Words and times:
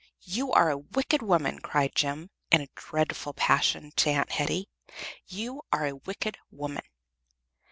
"You 0.25 0.51
are 0.51 0.71
a 0.71 0.79
wicked 0.79 1.21
woman!" 1.21 1.59
cried 1.59 1.93
Jem, 1.93 2.31
in 2.51 2.59
a 2.59 2.69
dreadful 2.75 3.33
passion, 3.33 3.91
to 3.97 4.09
Aunt 4.09 4.31
Hetty. 4.31 4.67
"You 5.27 5.61
are 5.71 5.85
a 5.85 5.95
wicked 5.97 6.39
woman." 6.49 6.81